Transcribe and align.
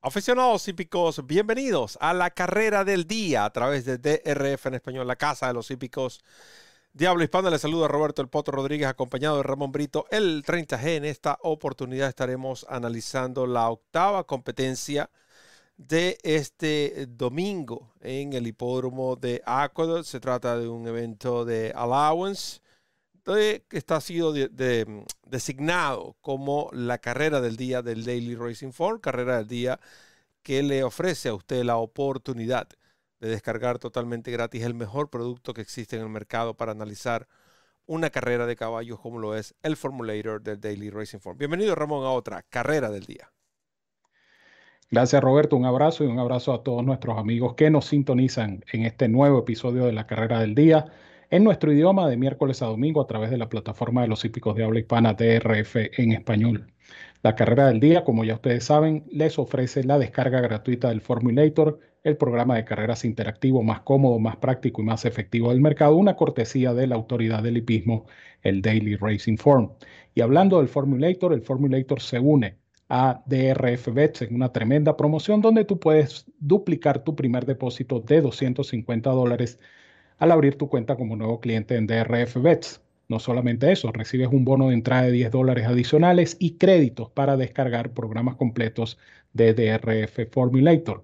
Aficionados 0.00 0.68
hípicos, 0.68 1.26
bienvenidos 1.26 1.98
a 2.00 2.14
la 2.14 2.30
carrera 2.30 2.84
del 2.84 3.04
día 3.08 3.44
a 3.44 3.50
través 3.50 3.84
de 3.84 3.98
DRF 3.98 4.66
en 4.66 4.74
español, 4.74 5.08
la 5.08 5.16
casa 5.16 5.48
de 5.48 5.54
los 5.54 5.72
hípicos. 5.72 6.22
Diablo 6.92 7.24
Hispano, 7.24 7.50
le 7.50 7.58
saluda 7.58 7.88
Roberto 7.88 8.22
El 8.22 8.28
Poto 8.28 8.52
Rodríguez, 8.52 8.86
acompañado 8.86 9.38
de 9.38 9.42
Ramón 9.42 9.72
Brito, 9.72 10.06
el 10.12 10.44
30G. 10.44 10.98
En 10.98 11.04
esta 11.04 11.36
oportunidad 11.42 12.08
estaremos 12.08 12.64
analizando 12.68 13.44
la 13.48 13.68
octava 13.70 14.22
competencia 14.22 15.10
de 15.76 16.16
este 16.22 17.06
domingo 17.08 17.92
en 18.00 18.34
el 18.34 18.46
hipódromo 18.46 19.16
de 19.16 19.42
Aqueduct. 19.44 20.04
Se 20.04 20.20
trata 20.20 20.56
de 20.56 20.68
un 20.68 20.86
evento 20.86 21.44
de 21.44 21.72
allowance 21.74 22.60
que 23.34 23.62
está 23.70 24.00
sido 24.00 24.32
designado 25.26 26.16
como 26.22 26.70
la 26.72 26.98
carrera 26.98 27.40
del 27.42 27.56
día 27.56 27.82
del 27.82 28.04
Daily 28.04 28.34
Racing 28.34 28.72
Form, 28.72 29.00
carrera 29.00 29.38
del 29.38 29.48
día 29.48 29.80
que 30.42 30.62
le 30.62 30.82
ofrece 30.82 31.28
a 31.28 31.34
usted 31.34 31.62
la 31.62 31.76
oportunidad 31.76 32.68
de 33.20 33.28
descargar 33.28 33.78
totalmente 33.78 34.30
gratis 34.30 34.62
el 34.62 34.74
mejor 34.74 35.10
producto 35.10 35.52
que 35.52 35.60
existe 35.60 35.96
en 35.96 36.02
el 36.02 36.08
mercado 36.08 36.54
para 36.54 36.72
analizar 36.72 37.28
una 37.84 38.08
carrera 38.08 38.46
de 38.46 38.56
caballos 38.56 38.98
como 38.98 39.18
lo 39.18 39.36
es 39.36 39.54
el 39.62 39.76
Formulator 39.76 40.42
del 40.42 40.60
Daily 40.60 40.88
Racing 40.88 41.18
Form. 41.18 41.36
Bienvenido 41.36 41.74
Ramón 41.74 42.06
a 42.06 42.10
otra 42.10 42.42
carrera 42.48 42.90
del 42.90 43.04
día. 43.04 43.30
Gracias 44.90 45.22
Roberto, 45.22 45.54
un 45.56 45.66
abrazo 45.66 46.02
y 46.04 46.06
un 46.06 46.18
abrazo 46.18 46.54
a 46.54 46.62
todos 46.62 46.82
nuestros 46.82 47.18
amigos 47.18 47.54
que 47.56 47.68
nos 47.68 47.84
sintonizan 47.86 48.64
en 48.72 48.86
este 48.86 49.06
nuevo 49.08 49.40
episodio 49.40 49.84
de 49.84 49.92
la 49.92 50.06
carrera 50.06 50.40
del 50.40 50.54
día 50.54 50.86
en 51.30 51.44
nuestro 51.44 51.72
idioma 51.72 52.08
de 52.08 52.16
miércoles 52.16 52.62
a 52.62 52.66
domingo 52.66 53.00
a 53.00 53.06
través 53.06 53.30
de 53.30 53.36
la 53.38 53.48
plataforma 53.48 54.02
de 54.02 54.08
los 54.08 54.24
hípicos 54.24 54.56
de 54.56 54.64
habla 54.64 54.80
hispana 54.80 55.14
DRF 55.14 55.76
en 55.98 56.12
español. 56.12 56.72
La 57.22 57.34
carrera 57.34 57.66
del 57.66 57.80
día, 57.80 58.04
como 58.04 58.24
ya 58.24 58.34
ustedes 58.34 58.64
saben, 58.64 59.04
les 59.10 59.38
ofrece 59.38 59.84
la 59.84 59.98
descarga 59.98 60.40
gratuita 60.40 60.88
del 60.88 61.00
Formulator, 61.00 61.80
el 62.04 62.16
programa 62.16 62.56
de 62.56 62.64
carreras 62.64 63.04
interactivo 63.04 63.62
más 63.62 63.80
cómodo, 63.80 64.18
más 64.18 64.36
práctico 64.36 64.80
y 64.80 64.84
más 64.84 65.04
efectivo 65.04 65.50
del 65.50 65.60
mercado, 65.60 65.96
una 65.96 66.16
cortesía 66.16 66.72
de 66.72 66.86
la 66.86 66.94
autoridad 66.94 67.42
del 67.42 67.58
hipismo, 67.58 68.06
el 68.42 68.62
Daily 68.62 68.96
Racing 68.96 69.36
Form. 69.36 69.72
Y 70.14 70.20
hablando 70.22 70.58
del 70.58 70.68
Formulator, 70.68 71.32
el 71.34 71.42
Formulator 71.42 72.00
se 72.00 72.18
une 72.18 72.56
a 72.88 73.22
DRF 73.26 73.92
Bets 73.92 74.22
en 74.22 74.34
una 74.34 74.52
tremenda 74.52 74.96
promoción 74.96 75.42
donde 75.42 75.64
tú 75.64 75.78
puedes 75.78 76.24
duplicar 76.38 77.04
tu 77.04 77.14
primer 77.14 77.44
depósito 77.44 78.00
de 78.00 78.22
250 78.22 79.10
dólares 79.10 79.58
al 80.18 80.32
abrir 80.32 80.56
tu 80.56 80.68
cuenta 80.68 80.96
como 80.96 81.16
nuevo 81.16 81.40
cliente 81.40 81.76
en 81.76 81.86
DRF 81.86 82.36
Bets. 82.42 82.82
No 83.08 83.18
solamente 83.18 83.72
eso, 83.72 83.90
recibes 83.90 84.28
un 84.30 84.44
bono 84.44 84.68
de 84.68 84.74
entrada 84.74 85.04
de 85.04 85.12
10 85.12 85.30
dólares 85.30 85.66
adicionales 85.66 86.36
y 86.38 86.58
créditos 86.58 87.10
para 87.10 87.36
descargar 87.36 87.94
programas 87.94 88.36
completos 88.36 88.98
de 89.32 89.54
DRF 89.54 90.30
Formulator. 90.30 91.02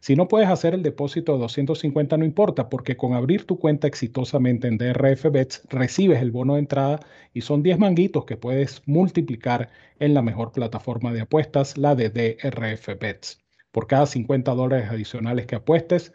Si 0.00 0.14
no 0.14 0.28
puedes 0.28 0.48
hacer 0.48 0.74
el 0.74 0.82
depósito 0.82 1.32
de 1.32 1.38
250 1.38 2.16
no 2.18 2.24
importa, 2.24 2.68
porque 2.68 2.96
con 2.96 3.14
abrir 3.14 3.44
tu 3.44 3.58
cuenta 3.58 3.86
exitosamente 3.88 4.68
en 4.68 4.76
DRF 4.78 5.30
Bets 5.32 5.62
recibes 5.70 6.20
el 6.20 6.30
bono 6.30 6.54
de 6.54 6.60
entrada 6.60 7.00
y 7.32 7.40
son 7.40 7.62
10 7.62 7.78
manguitos 7.78 8.26
que 8.26 8.36
puedes 8.36 8.82
multiplicar 8.86 9.70
en 9.98 10.14
la 10.14 10.22
mejor 10.22 10.52
plataforma 10.52 11.12
de 11.12 11.22
apuestas, 11.22 11.78
la 11.78 11.94
de 11.94 12.10
DRF 12.10 12.98
Bets. 13.00 13.40
Por 13.72 13.86
cada 13.86 14.06
50 14.06 14.54
dólares 14.54 14.90
adicionales 14.90 15.46
que 15.46 15.56
apuestes, 15.56 16.12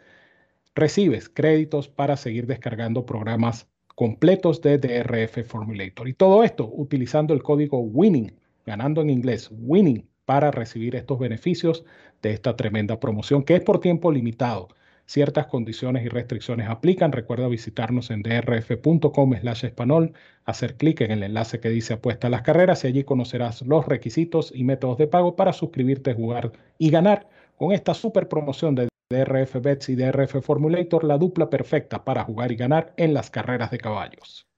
recibes 0.74 1.28
créditos 1.28 1.88
para 1.88 2.16
seguir 2.16 2.46
descargando 2.46 3.06
programas 3.06 3.68
completos 3.94 4.62
de 4.62 4.78
DRF 4.78 5.44
Formulator. 5.46 6.08
Y 6.08 6.14
todo 6.14 6.44
esto 6.44 6.70
utilizando 6.72 7.34
el 7.34 7.42
código 7.42 7.80
WINNING, 7.80 8.34
ganando 8.64 9.02
en 9.02 9.10
inglés, 9.10 9.50
WINNING, 9.52 10.06
para 10.24 10.50
recibir 10.50 10.96
estos 10.96 11.18
beneficios 11.18 11.84
de 12.22 12.32
esta 12.32 12.56
tremenda 12.56 13.00
promoción 13.00 13.42
que 13.42 13.56
es 13.56 13.60
por 13.60 13.80
tiempo 13.80 14.10
limitado. 14.12 14.68
Ciertas 15.04 15.46
condiciones 15.46 16.06
y 16.06 16.08
restricciones 16.08 16.68
aplican. 16.68 17.12
Recuerda 17.12 17.48
visitarnos 17.48 18.10
en 18.10 18.22
drf.com 18.22 19.34
slash 19.40 19.64
español, 19.64 20.12
hacer 20.44 20.76
clic 20.76 21.00
en 21.00 21.10
el 21.10 21.22
enlace 21.24 21.60
que 21.60 21.68
dice 21.68 21.94
apuesta 21.94 22.28
a 22.28 22.30
las 22.30 22.42
carreras 22.42 22.84
y 22.84 22.86
allí 22.86 23.04
conocerás 23.04 23.62
los 23.62 23.86
requisitos 23.86 24.52
y 24.54 24.64
métodos 24.64 24.98
de 24.98 25.08
pago 25.08 25.34
para 25.36 25.52
suscribirte, 25.52 26.14
jugar 26.14 26.52
y 26.78 26.90
ganar 26.90 27.28
con 27.56 27.72
esta 27.72 27.94
super 27.94 28.28
promoción 28.28 28.74
de 28.76 28.91
DRF 29.12 29.60
Bets 29.60 29.90
y 29.90 29.94
DRF 29.94 30.42
Formulator, 30.42 31.04
la 31.04 31.18
dupla 31.18 31.48
perfecta 31.48 32.04
para 32.04 32.24
jugar 32.24 32.50
y 32.50 32.56
ganar 32.56 32.92
en 32.96 33.14
las 33.14 33.30
carreras 33.30 33.70
de 33.70 33.78
caballos. 33.78 34.48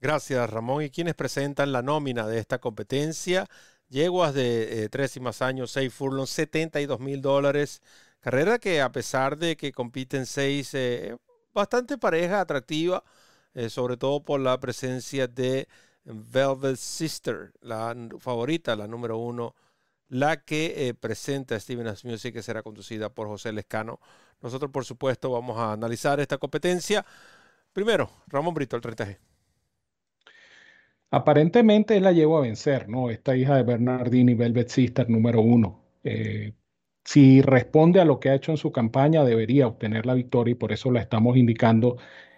Gracias, 0.00 0.50
Ramón. 0.50 0.82
¿Y 0.82 0.90
quienes 0.90 1.14
presentan 1.14 1.72
la 1.72 1.82
nómina 1.82 2.26
de 2.26 2.38
esta 2.38 2.58
competencia? 2.58 3.46
Yeguas 3.88 4.34
de 4.34 4.84
eh, 4.84 4.88
tres 4.88 5.16
y 5.16 5.20
más 5.20 5.42
años, 5.42 5.70
seis 5.70 5.92
furlongs, 5.92 6.30
72 6.30 7.00
mil 7.00 7.22
dólares. 7.22 7.80
Carrera 8.20 8.58
que 8.58 8.80
a 8.80 8.92
pesar 8.92 9.38
de 9.38 9.56
que 9.56 9.72
compiten 9.72 10.26
seis, 10.26 10.74
eh, 10.74 11.16
bastante 11.54 11.98
pareja, 11.98 12.40
atractiva, 12.40 13.04
eh, 13.54 13.70
sobre 13.70 13.96
todo 13.96 14.22
por 14.24 14.40
la 14.40 14.58
presencia 14.60 15.26
de 15.26 15.68
Velvet 16.04 16.76
Sister, 16.76 17.52
la 17.60 17.94
favorita, 18.18 18.76
la 18.76 18.86
número 18.86 19.18
uno 19.18 19.54
la 20.08 20.38
que 20.38 20.88
eh, 20.88 20.94
presenta 20.94 21.58
Steven 21.58 21.86
Music, 22.04 22.32
que 22.32 22.42
será 22.42 22.62
conducida 22.62 23.08
por 23.10 23.28
José 23.28 23.52
Lescano. 23.52 24.00
Nosotros, 24.40 24.70
por 24.70 24.84
supuesto, 24.84 25.30
vamos 25.30 25.58
a 25.58 25.72
analizar 25.72 26.20
esta 26.20 26.38
competencia. 26.38 27.04
Primero, 27.72 28.10
Ramón 28.28 28.54
Brito, 28.54 28.76
el 28.76 28.82
30G. 28.82 29.18
Aparentemente 31.10 32.00
la 32.00 32.12
llevó 32.12 32.38
a 32.38 32.42
vencer, 32.42 32.88
¿no? 32.88 33.10
Esta 33.10 33.34
hija 33.36 33.56
de 33.56 33.62
Bernardini, 33.62 34.34
Velvet 34.34 34.68
Sister 34.68 35.08
número 35.08 35.40
uno. 35.40 35.80
Eh, 36.04 36.52
si 37.04 37.40
responde 37.42 38.00
a 38.00 38.04
lo 38.04 38.20
que 38.20 38.28
ha 38.30 38.34
hecho 38.34 38.50
en 38.52 38.58
su 38.58 38.72
campaña, 38.72 39.24
debería 39.24 39.66
obtener 39.66 40.04
la 40.06 40.14
victoria 40.14 40.52
y 40.52 40.54
por 40.54 40.72
eso 40.72 40.90
la 40.90 41.00
estamos 41.00 41.36
indicando, 41.38 41.96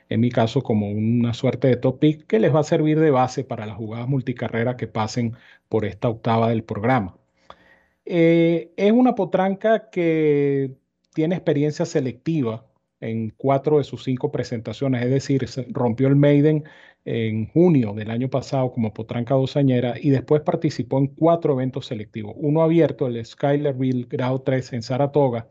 en 0.09 0.21
mi 0.21 0.31
caso, 0.31 0.63
como 0.63 0.91
una 0.91 1.35
suerte 1.35 1.69
de 1.69 1.77
top 1.77 1.99
pick 2.01 2.27
que 2.27 2.39
les 2.39 2.55
va 2.55 2.61
a 2.61 2.65
servir 2.65 3.01
de 3.01 3.11
base 3.11 3.45
para 3.45 3.67
las 3.67 3.77
jugadas 3.77 4.09
multicarrera 4.09 4.77
que 4.77 4.87
pasen 4.87 5.37
por 5.69 5.85
esta 5.85 6.09
octava 6.09 6.49
del 6.51 6.63
programa. 6.65 7.20
Eh, 8.13 8.73
es 8.77 8.91
una 8.91 9.15
potranca 9.15 9.89
que 9.89 10.77
tiene 11.15 11.37
experiencia 11.37 11.87
selectiva 11.87 12.67
en 12.99 13.31
cuatro 13.31 13.79
de 13.79 13.85
sus 13.85 14.03
cinco 14.03 14.33
presentaciones, 14.33 15.05
es 15.05 15.11
decir, 15.11 15.47
rompió 15.71 16.09
el 16.09 16.17
Maiden 16.17 16.65
en 17.05 17.47
junio 17.47 17.95
del 17.95 18.11
año 18.11 18.29
pasado 18.29 18.73
como 18.73 18.93
potranca 18.93 19.35
dosañera 19.37 19.95
y 20.01 20.11
después 20.11 20.43
participó 20.43 20.99
en 20.99 21.07
cuatro 21.07 21.53
eventos 21.53 21.87
selectivos, 21.87 22.35
uno 22.37 22.63
abierto, 22.63 23.07
el 23.07 23.25
Skylerville 23.25 24.07
Grado 24.09 24.43
3 24.43 24.73
en 24.73 24.83
Saratoga, 24.83 25.49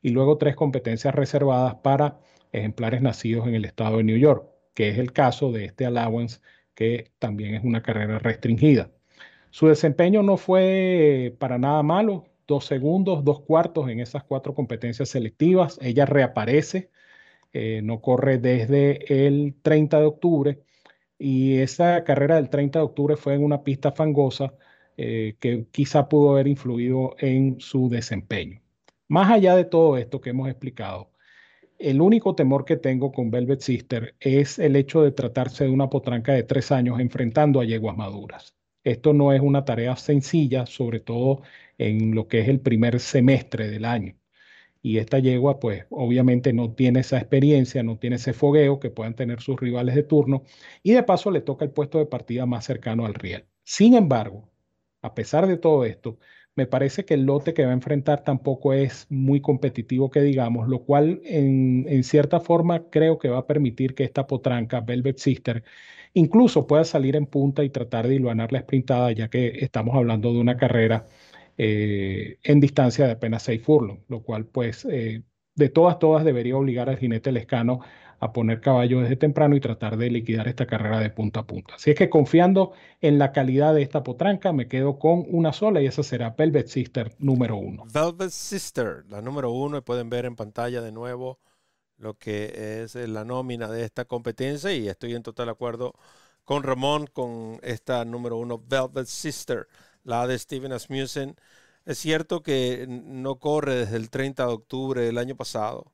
y 0.00 0.10
luego 0.10 0.38
tres 0.38 0.54
competencias 0.56 1.14
reservadas 1.14 1.76
para 1.82 2.20
ejemplares 2.52 3.02
nacidos 3.02 3.48
en 3.48 3.56
el 3.56 3.64
estado 3.64 3.96
de 3.98 4.04
New 4.04 4.18
York, 4.18 4.48
que 4.74 4.90
es 4.90 4.98
el 4.98 5.12
caso 5.12 5.50
de 5.52 5.64
este 5.66 5.86
allowance, 5.86 6.40
que 6.74 7.10
también 7.18 7.54
es 7.56 7.64
una 7.64 7.82
carrera 7.82 8.20
restringida. 8.20 8.92
Su 9.50 9.68
desempeño 9.68 10.22
no 10.22 10.36
fue 10.36 11.34
para 11.38 11.58
nada 11.58 11.82
malo, 11.82 12.24
dos 12.46 12.66
segundos, 12.66 13.24
dos 13.24 13.40
cuartos 13.40 13.88
en 13.88 14.00
esas 14.00 14.24
cuatro 14.24 14.54
competencias 14.54 15.08
selectivas. 15.08 15.78
Ella 15.82 16.06
reaparece, 16.06 16.90
eh, 17.52 17.80
no 17.82 18.00
corre 18.00 18.38
desde 18.38 19.26
el 19.26 19.56
30 19.62 20.00
de 20.00 20.06
octubre 20.06 20.62
y 21.18 21.58
esa 21.58 22.04
carrera 22.04 22.36
del 22.36 22.50
30 22.50 22.78
de 22.80 22.84
octubre 22.84 23.16
fue 23.16 23.34
en 23.34 23.44
una 23.44 23.62
pista 23.64 23.92
fangosa 23.92 24.54
eh, 24.96 25.36
que 25.40 25.66
quizá 25.70 26.08
pudo 26.08 26.32
haber 26.32 26.48
influido 26.48 27.16
en 27.18 27.60
su 27.60 27.88
desempeño. 27.88 28.60
Más 29.08 29.30
allá 29.30 29.56
de 29.56 29.64
todo 29.64 29.96
esto 29.96 30.20
que 30.20 30.30
hemos 30.30 30.48
explicado, 30.48 31.10
el 31.78 32.00
único 32.00 32.34
temor 32.34 32.64
que 32.64 32.76
tengo 32.76 33.12
con 33.12 33.30
Velvet 33.30 33.60
Sister 33.60 34.16
es 34.20 34.58
el 34.58 34.76
hecho 34.76 35.02
de 35.02 35.12
tratarse 35.12 35.64
de 35.64 35.70
una 35.70 35.90
potranca 35.90 36.32
de 36.32 36.42
tres 36.42 36.72
años 36.72 37.00
enfrentando 37.00 37.60
a 37.60 37.64
yeguas 37.64 37.96
maduras. 37.96 38.55
Esto 38.86 39.12
no 39.12 39.32
es 39.32 39.40
una 39.40 39.64
tarea 39.64 39.96
sencilla, 39.96 40.64
sobre 40.66 41.00
todo 41.00 41.42
en 41.76 42.14
lo 42.14 42.28
que 42.28 42.40
es 42.40 42.48
el 42.48 42.60
primer 42.60 43.00
semestre 43.00 43.68
del 43.68 43.84
año. 43.84 44.16
Y 44.82 44.98
esta 44.98 45.18
yegua, 45.18 45.60
pues 45.60 45.86
obviamente 45.90 46.52
no 46.52 46.74
tiene 46.74 47.00
esa 47.00 47.18
experiencia, 47.18 47.82
no 47.82 47.98
tiene 47.98 48.16
ese 48.16 48.32
fogueo 48.32 48.80
que 48.80 48.90
puedan 48.90 49.16
tener 49.16 49.40
sus 49.42 49.58
rivales 49.60 49.96
de 49.96 50.04
turno. 50.04 50.44
Y 50.82 50.92
de 50.92 51.02
paso 51.02 51.30
le 51.32 51.40
toca 51.40 51.64
el 51.64 51.72
puesto 51.72 51.98
de 51.98 52.06
partida 52.06 52.46
más 52.46 52.64
cercano 52.64 53.06
al 53.06 53.14
riel. 53.14 53.46
Sin 53.64 53.94
embargo, 53.94 54.50
a 55.02 55.14
pesar 55.14 55.46
de 55.48 55.56
todo 55.58 55.84
esto, 55.84 56.18
me 56.54 56.66
parece 56.66 57.04
que 57.04 57.14
el 57.14 57.24
lote 57.26 57.54
que 57.54 57.64
va 57.64 57.70
a 57.72 57.74
enfrentar 57.74 58.24
tampoco 58.24 58.72
es 58.72 59.06
muy 59.10 59.40
competitivo, 59.40 60.10
que 60.10 60.22
digamos, 60.22 60.68
lo 60.68 60.84
cual 60.84 61.20
en, 61.24 61.86
en 61.88 62.04
cierta 62.04 62.40
forma 62.40 62.88
creo 62.90 63.18
que 63.18 63.28
va 63.28 63.38
a 63.38 63.46
permitir 63.46 63.94
que 63.94 64.04
esta 64.04 64.26
potranca, 64.26 64.80
Velvet 64.80 65.18
Sister, 65.18 65.64
incluso 66.16 66.66
pueda 66.66 66.84
salir 66.84 67.14
en 67.14 67.26
punta 67.26 67.62
y 67.62 67.68
tratar 67.70 68.08
de 68.08 68.14
iluminar 68.14 68.50
la 68.50 68.60
sprintada, 68.60 69.12
ya 69.12 69.28
que 69.28 69.58
estamos 69.60 69.94
hablando 69.94 70.32
de 70.32 70.38
una 70.40 70.56
carrera 70.56 71.06
eh, 71.58 72.38
en 72.42 72.58
distancia 72.58 73.06
de 73.06 73.12
apenas 73.12 73.42
6 73.42 73.62
furlongs, 73.62 74.02
lo 74.08 74.22
cual 74.22 74.46
pues 74.46 74.86
eh, 74.86 75.22
de 75.54 75.68
todas, 75.68 75.98
todas 75.98 76.24
debería 76.24 76.56
obligar 76.56 76.88
al 76.88 76.96
jinete 76.96 77.32
lescano 77.32 77.80
a 78.18 78.32
poner 78.32 78.62
caballo 78.62 79.00
desde 79.00 79.16
temprano 79.16 79.56
y 79.56 79.60
tratar 79.60 79.98
de 79.98 80.10
liquidar 80.10 80.48
esta 80.48 80.66
carrera 80.66 81.00
de 81.00 81.10
punta 81.10 81.40
a 81.40 81.46
punta. 81.46 81.74
Así 81.74 81.90
es 81.90 81.96
que 81.96 82.08
confiando 82.08 82.72
en 83.02 83.18
la 83.18 83.32
calidad 83.32 83.74
de 83.74 83.82
esta 83.82 84.02
potranca, 84.02 84.54
me 84.54 84.68
quedo 84.68 84.98
con 84.98 85.26
una 85.28 85.52
sola 85.52 85.82
y 85.82 85.86
esa 85.86 86.02
será 86.02 86.30
Velvet 86.30 86.68
Sister 86.68 87.14
número 87.18 87.58
uno. 87.58 87.84
Velvet 87.92 88.30
Sister, 88.30 89.04
la 89.10 89.20
número 89.20 89.50
uno, 89.50 89.76
y 89.76 89.82
pueden 89.82 90.08
ver 90.08 90.24
en 90.24 90.34
pantalla 90.34 90.80
de 90.80 90.92
nuevo 90.92 91.40
lo 91.98 92.18
que 92.18 92.82
es 92.82 92.94
la 92.94 93.24
nómina 93.24 93.68
de 93.68 93.84
esta 93.84 94.04
competencia 94.04 94.72
y 94.72 94.88
estoy 94.88 95.14
en 95.14 95.22
total 95.22 95.48
acuerdo 95.48 95.94
con 96.44 96.62
Ramón 96.62 97.06
con 97.08 97.58
esta 97.62 98.04
número 98.04 98.36
uno, 98.38 98.58
Velvet 98.58 99.06
Sister, 99.06 99.66
la 100.04 100.26
de 100.26 100.38
Steven 100.38 100.72
Asmussen. 100.72 101.36
Es 101.84 101.98
cierto 101.98 102.42
que 102.42 102.86
no 102.88 103.38
corre 103.38 103.76
desde 103.76 103.96
el 103.96 104.10
30 104.10 104.46
de 104.46 104.52
octubre 104.52 105.02
del 105.02 105.18
año 105.18 105.36
pasado, 105.36 105.92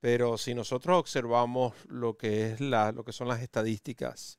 pero 0.00 0.38
si 0.38 0.54
nosotros 0.54 0.98
observamos 0.98 1.74
lo 1.86 2.16
que, 2.16 2.52
es 2.52 2.60
la, 2.60 2.92
lo 2.92 3.04
que 3.04 3.12
son 3.12 3.28
las 3.28 3.42
estadísticas 3.42 4.38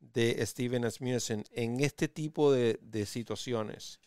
de 0.00 0.44
Steven 0.46 0.84
Asmussen 0.84 1.44
en 1.52 1.80
este 1.80 2.08
tipo 2.08 2.52
de, 2.52 3.06
situaciones, 3.06 4.00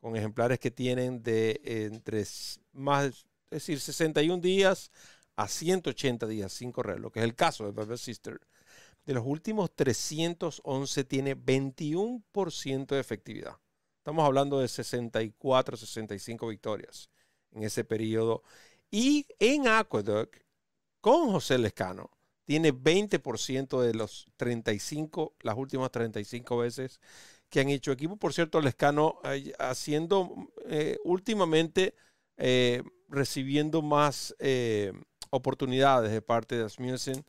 con 0.00 0.16
ejemplares 0.16 0.58
que 0.58 0.70
tienen 0.70 1.22
de 1.22 1.60
entre 1.64 2.24
más, 2.72 3.06
es 3.06 3.24
decir, 3.50 3.80
61 3.80 4.40
días 4.40 4.90
a 5.36 5.48
180 5.48 6.26
días 6.26 6.52
sin 6.52 6.72
correr, 6.72 7.00
lo 7.00 7.10
que 7.10 7.20
es 7.20 7.24
el 7.24 7.34
caso 7.34 7.64
de 7.64 7.72
Velvet 7.72 7.98
Sister, 7.98 8.40
de 9.04 9.14
los 9.14 9.24
últimos 9.26 9.74
311 9.74 11.04
tiene 11.04 11.36
21% 11.36 12.86
de 12.86 13.00
efectividad. 13.00 13.56
Estamos 13.98 14.24
hablando 14.24 14.60
de 14.60 14.68
64, 14.68 15.76
65 15.76 16.48
victorias 16.48 17.10
en 17.52 17.62
ese 17.62 17.84
periodo. 17.84 18.42
Y 18.90 19.26
en 19.38 19.68
Aqueduct, 19.68 20.36
con 21.00 21.32
José 21.32 21.58
Lescano, 21.58 22.10
tiene 22.44 22.72
20% 22.72 23.80
de 23.80 23.94
los 23.94 24.26
35, 24.36 25.36
las 25.40 25.56
últimas 25.56 25.90
35 25.90 26.58
veces 26.58 27.00
que 27.48 27.60
han 27.60 27.68
hecho 27.68 27.92
equipo. 27.92 28.16
Por 28.16 28.32
cierto, 28.32 28.60
Lescano 28.60 29.20
eh, 29.24 29.52
haciendo 29.58 30.50
eh, 30.66 30.98
últimamente, 31.04 31.94
eh, 32.36 32.82
recibiendo 33.08 33.82
más 33.82 34.34
oportunidades 35.32 36.12
de 36.12 36.22
parte 36.22 36.56
de 36.56 36.64
Asmussen, 36.64 37.24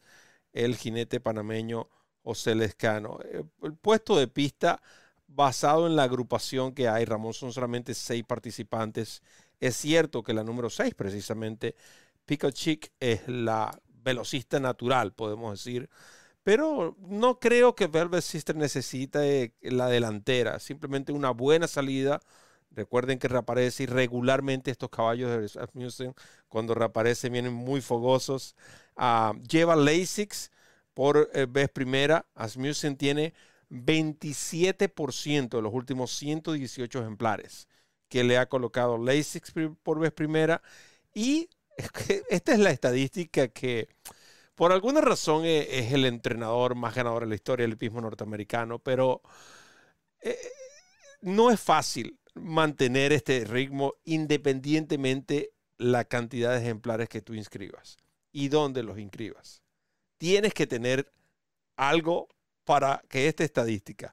el 0.51 0.75
jinete 0.75 1.19
panameño 1.19 1.89
José 2.23 2.53
Lescano. 2.53 3.19
El 3.61 3.73
puesto 3.75 4.17
de 4.17 4.27
pista 4.27 4.81
basado 5.27 5.87
en 5.87 5.95
la 5.95 6.03
agrupación 6.03 6.73
que 6.73 6.87
hay, 6.87 7.05
Ramón, 7.05 7.33
son 7.33 7.53
solamente 7.53 7.93
seis 7.93 8.23
participantes. 8.23 9.23
Es 9.59 9.75
cierto 9.77 10.21
que 10.21 10.33
la 10.33 10.43
número 10.43 10.69
seis, 10.69 10.93
precisamente, 10.93 11.75
Pico 12.25 12.51
Chic, 12.51 12.91
es 12.99 13.27
la 13.27 13.79
velocista 13.87 14.59
natural, 14.59 15.13
podemos 15.13 15.63
decir. 15.63 15.89
Pero 16.43 16.97
no 16.99 17.39
creo 17.39 17.73
que 17.73 17.87
Velvet 17.87 18.21
Sister 18.21 18.55
necesite 18.55 19.55
la 19.61 19.87
delantera, 19.87 20.59
simplemente 20.59 21.13
una 21.13 21.31
buena 21.31 21.67
salida. 21.67 22.19
Recuerden 22.73 23.19
que 23.19 23.27
reaparece 23.27 23.83
irregularmente 23.83 24.71
estos 24.71 24.89
caballos 24.89 25.29
de 25.29 25.61
Asmussen. 25.61 26.15
Cuando 26.49 26.73
reaparece 26.73 27.29
vienen 27.29 27.53
muy 27.53 27.81
fogosos. 27.81 28.55
Uh, 28.95 29.39
lleva 29.43 29.75
Lasix 29.75 30.51
por 30.93 31.29
eh, 31.33 31.45
vez 31.49 31.69
primera. 31.69 32.25
Asmussen 32.35 32.97
tiene 32.97 33.33
27% 33.69 35.49
de 35.49 35.61
los 35.61 35.73
últimos 35.73 36.11
118 36.17 36.99
ejemplares 36.99 37.67
que 38.09 38.23
le 38.23 38.37
ha 38.37 38.47
colocado 38.47 38.97
Lasix 38.97 39.53
por 39.83 39.99
vez 39.99 40.11
primera. 40.11 40.61
Y 41.13 41.49
esta 42.29 42.53
es 42.53 42.59
la 42.59 42.71
estadística 42.71 43.47
que 43.47 43.89
por 44.55 44.71
alguna 44.71 45.01
razón 45.01 45.45
e, 45.45 45.79
es, 45.79 45.93
el 45.93 46.05
entrenador 46.05 46.75
más 46.75 46.95
ganador 46.95 47.23
en 47.23 47.29
la 47.29 47.35
historia 47.35 47.63
del 47.65 47.73
hipismo 47.73 48.01
norteamericano, 48.01 48.79
pero 48.79 49.21
eh, 50.21 50.37
no 51.21 51.51
es 51.51 51.59
fácil 51.59 52.19
mantener 52.35 53.13
este 53.13 53.43
ritmo 53.45 53.95
independientemente 54.03 55.51
la 55.77 56.05
cantidad 56.05 56.51
de 56.51 56.61
ejemplares 56.61 57.09
que 57.09 57.21
tú 57.21 57.33
inscribas 57.33 57.97
y 58.31 58.49
dónde 58.49 58.83
los 58.83 58.97
inscribas. 58.99 59.61
Tienes 60.17 60.53
que 60.53 60.67
tener 60.67 61.11
algo 61.75 62.29
para 62.63 63.03
que 63.09 63.27
esta 63.27 63.43
estadística 63.43 64.11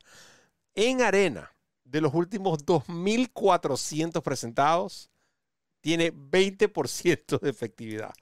en 0.75 1.03
arena 1.03 1.55
de 1.85 2.01
los 2.01 2.15
últimos 2.15 2.65
2.400 2.65 4.23
presentados 4.23 5.11
tiene 5.81 6.13
20% 6.13 7.41
de 7.41 7.51
efectividad. 7.51 8.13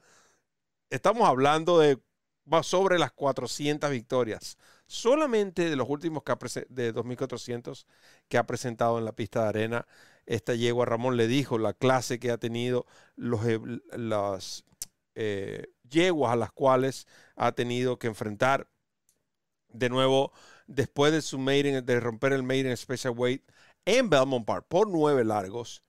Estamos 0.90 1.28
hablando 1.28 1.78
de 1.78 2.00
sobre 2.62 2.98
las 2.98 3.12
400 3.12 3.90
victorias. 3.90 4.56
Solamente 4.88 5.68
de 5.68 5.76
los 5.76 5.86
últimos 5.90 6.22
que 6.22 6.32
de 6.70 6.94
2.400 6.94 7.84
que 8.26 8.38
ha 8.38 8.46
presentado 8.46 8.98
en 8.98 9.04
la 9.04 9.12
pista 9.12 9.42
de 9.42 9.48
arena, 9.50 9.86
esta 10.24 10.54
yegua 10.54 10.86
Ramón 10.86 11.18
le 11.18 11.26
dijo 11.26 11.58
la 11.58 11.74
clase 11.74 12.18
que 12.18 12.30
ha 12.30 12.38
tenido, 12.38 12.86
los, 13.14 13.42
las 13.92 14.64
eh, 15.14 15.66
yeguas 15.90 16.32
a 16.32 16.36
las 16.36 16.52
cuales 16.52 17.06
ha 17.36 17.52
tenido 17.52 17.98
que 17.98 18.06
enfrentar 18.06 18.70
de 19.68 19.90
nuevo 19.90 20.32
después 20.66 21.12
de 21.12 21.20
su 21.20 21.38
maiden, 21.38 21.84
de 21.84 22.00
romper 22.00 22.32
el 22.32 22.42
maiden 22.42 22.74
special 22.74 23.12
weight 23.14 23.42
en 23.84 24.08
Belmont 24.08 24.46
Park 24.46 24.66
por 24.68 24.88
nueve 24.88 25.22
largos, 25.22 25.82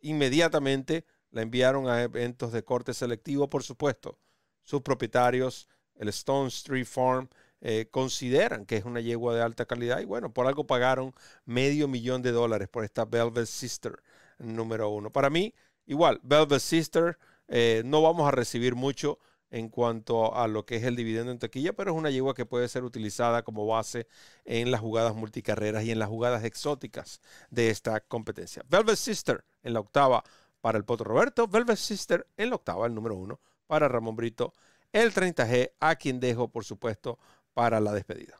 inmediatamente 0.00 1.04
la 1.30 1.42
enviaron 1.42 1.86
a 1.86 2.02
eventos 2.02 2.50
de 2.52 2.64
corte 2.64 2.94
selectivo, 2.94 3.50
por 3.50 3.62
supuesto. 3.62 4.18
Sus 4.62 4.80
propietarios, 4.80 5.68
el 5.96 6.08
Stone 6.08 6.48
Street 6.48 6.86
Farm, 6.86 7.28
eh, 7.60 7.88
consideran 7.90 8.66
que 8.66 8.76
es 8.76 8.84
una 8.84 9.00
yegua 9.00 9.34
de 9.34 9.42
alta 9.42 9.66
calidad 9.66 10.00
y 10.00 10.04
bueno, 10.04 10.32
por 10.32 10.46
algo 10.46 10.66
pagaron 10.66 11.14
medio 11.44 11.88
millón 11.88 12.22
de 12.22 12.32
dólares 12.32 12.68
por 12.68 12.84
esta 12.84 13.04
Velvet 13.04 13.46
Sister 13.46 14.02
número 14.38 14.90
uno. 14.90 15.10
Para 15.10 15.30
mí, 15.30 15.54
igual, 15.86 16.20
Velvet 16.22 16.60
Sister, 16.60 17.18
eh, 17.48 17.82
no 17.84 18.02
vamos 18.02 18.28
a 18.28 18.30
recibir 18.30 18.74
mucho 18.74 19.18
en 19.50 19.68
cuanto 19.68 20.34
a 20.36 20.46
lo 20.46 20.66
que 20.66 20.76
es 20.76 20.84
el 20.84 20.94
dividendo 20.96 21.32
en 21.32 21.38
taquilla, 21.38 21.72
pero 21.72 21.90
es 21.92 21.96
una 21.96 22.10
yegua 22.10 22.34
que 22.34 22.46
puede 22.46 22.68
ser 22.68 22.84
utilizada 22.84 23.42
como 23.42 23.66
base 23.66 24.06
en 24.44 24.70
las 24.70 24.80
jugadas 24.80 25.14
multicarreras 25.14 25.84
y 25.84 25.90
en 25.90 25.98
las 25.98 26.08
jugadas 26.08 26.44
exóticas 26.44 27.20
de 27.50 27.70
esta 27.70 28.00
competencia. 28.00 28.62
Velvet 28.68 28.96
Sister 28.96 29.44
en 29.62 29.72
la 29.72 29.80
octava 29.80 30.22
para 30.60 30.78
el 30.78 30.84
Potro 30.84 31.04
Roberto, 31.06 31.48
Velvet 31.48 31.78
Sister 31.78 32.26
en 32.36 32.50
la 32.50 32.56
octava, 32.56 32.86
el 32.86 32.94
número 32.94 33.16
uno, 33.16 33.40
para 33.66 33.88
Ramón 33.88 34.16
Brito, 34.16 34.52
el 34.92 35.12
30G, 35.12 35.72
a 35.80 35.96
quien 35.96 36.20
dejo, 36.20 36.48
por 36.48 36.64
supuesto, 36.64 37.18
para 37.58 37.80
la 37.80 37.92
despedida. 37.92 38.36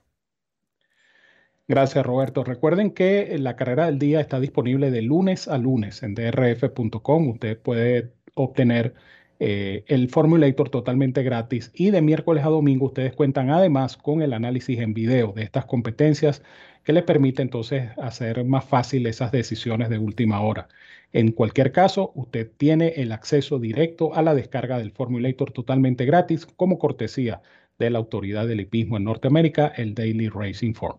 Gracias, 1.66 2.06
Roberto. 2.06 2.44
Recuerden 2.44 2.92
que 2.92 3.36
la 3.40 3.56
carrera 3.56 3.86
del 3.86 3.98
día 3.98 4.20
está 4.20 4.38
disponible 4.38 4.92
de 4.92 5.02
lunes 5.02 5.48
a 5.48 5.58
lunes 5.58 6.04
en 6.04 6.14
drf.com. 6.14 7.28
Usted 7.30 7.58
puede 7.58 8.12
obtener 8.34 8.94
eh, 9.40 9.82
el 9.88 10.08
Formulator 10.08 10.70
totalmente 10.70 11.24
gratis 11.24 11.72
y 11.74 11.90
de 11.90 12.00
miércoles 12.00 12.44
a 12.44 12.48
domingo 12.48 12.86
ustedes 12.86 13.12
cuentan 13.12 13.50
además 13.50 13.96
con 13.96 14.22
el 14.22 14.32
análisis 14.32 14.78
en 14.78 14.94
video 14.94 15.32
de 15.32 15.42
estas 15.42 15.64
competencias 15.64 16.44
que 16.84 16.92
les 16.92 17.02
permite 17.02 17.42
entonces 17.42 17.90
hacer 18.00 18.44
más 18.44 18.66
fácil 18.66 19.04
esas 19.08 19.32
decisiones 19.32 19.88
de 19.88 19.98
última 19.98 20.40
hora. 20.42 20.68
En 21.12 21.32
cualquier 21.32 21.72
caso, 21.72 22.12
usted 22.14 22.52
tiene 22.56 22.90
el 22.98 23.10
acceso 23.10 23.58
directo 23.58 24.14
a 24.14 24.22
la 24.22 24.36
descarga 24.36 24.78
del 24.78 24.92
Formulator 24.92 25.50
totalmente 25.50 26.04
gratis 26.04 26.46
como 26.46 26.78
cortesía 26.78 27.42
de 27.78 27.90
la 27.90 27.98
autoridad 27.98 28.46
del 28.46 28.60
hipismo 28.60 28.96
en 28.96 29.04
Norteamérica, 29.04 29.68
el 29.76 29.94
Daily 29.94 30.28
Racing 30.28 30.74
Form. 30.74 30.98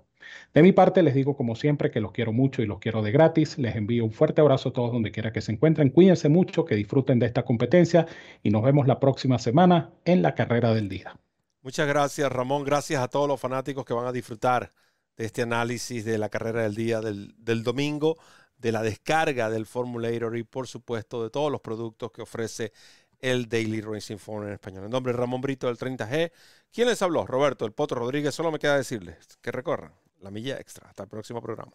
De 0.53 0.61
mi 0.61 0.71
parte, 0.71 1.03
les 1.03 1.13
digo 1.13 1.35
como 1.35 1.55
siempre 1.55 1.91
que 1.91 2.01
los 2.01 2.11
quiero 2.11 2.33
mucho 2.33 2.61
y 2.61 2.65
los 2.65 2.79
quiero 2.79 3.01
de 3.01 3.11
gratis. 3.11 3.57
Les 3.57 3.75
envío 3.75 4.05
un 4.05 4.11
fuerte 4.11 4.41
abrazo 4.41 4.69
a 4.69 4.73
todos 4.73 4.91
donde 4.91 5.11
quiera 5.11 5.31
que 5.31 5.41
se 5.41 5.51
encuentren. 5.51 5.89
Cuídense 5.89 6.29
mucho, 6.29 6.65
que 6.65 6.75
disfruten 6.75 7.19
de 7.19 7.25
esta 7.25 7.43
competencia 7.43 8.07
y 8.43 8.49
nos 8.49 8.63
vemos 8.63 8.87
la 8.87 8.99
próxima 8.99 9.39
semana 9.39 9.91
en 10.05 10.21
la 10.21 10.35
carrera 10.35 10.73
del 10.73 10.89
día. 10.89 11.17
Muchas 11.61 11.87
gracias, 11.87 12.31
Ramón. 12.31 12.63
Gracias 12.63 13.01
a 13.01 13.07
todos 13.07 13.27
los 13.27 13.39
fanáticos 13.39 13.85
que 13.85 13.93
van 13.93 14.07
a 14.07 14.11
disfrutar 14.11 14.71
de 15.17 15.25
este 15.25 15.41
análisis 15.41 16.05
de 16.05 16.17
la 16.17 16.29
carrera 16.29 16.63
del 16.63 16.75
día 16.75 17.01
del, 17.01 17.35
del 17.37 17.63
domingo, 17.63 18.17
de 18.57 18.71
la 18.71 18.81
descarga 18.81 19.49
del 19.49 19.65
Formulator 19.65 20.37
y, 20.37 20.43
por 20.43 20.67
supuesto, 20.67 21.21
de 21.23 21.29
todos 21.29 21.51
los 21.51 21.61
productos 21.61 22.11
que 22.11 22.21
ofrece 22.21 22.71
el 23.19 23.49
Daily 23.49 23.81
Racing 23.81 24.17
Form 24.17 24.47
en 24.47 24.53
español. 24.53 24.85
En 24.85 24.91
nombre 24.91 25.13
de 25.13 25.19
Ramón 25.19 25.41
Brito 25.41 25.67
del 25.67 25.77
30G, 25.77 26.31
¿quién 26.71 26.87
les 26.87 27.01
habló? 27.01 27.25
Roberto, 27.25 27.65
el 27.65 27.71
Potro 27.71 27.99
Rodríguez. 27.99 28.33
Solo 28.33 28.51
me 28.51 28.59
queda 28.59 28.77
decirles 28.77 29.37
que 29.41 29.51
recorran 29.51 29.93
la 30.19 30.31
milla 30.31 30.59
extra. 30.59 30.89
Hasta 30.89 31.03
el 31.03 31.09
próximo 31.09 31.41
programa. 31.41 31.73